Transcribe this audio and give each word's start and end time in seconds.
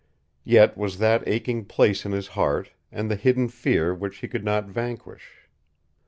Yet 0.45 0.75
was 0.75 0.97
that 0.97 1.21
aching 1.27 1.63
place 1.65 2.07
in 2.07 2.11
his 2.11 2.29
heart, 2.29 2.71
and 2.91 3.07
the 3.07 3.15
hidden 3.15 3.47
fear 3.49 3.93
which 3.93 4.17
he 4.17 4.27
could 4.27 4.43
not 4.43 4.65
vanquish. 4.65 5.45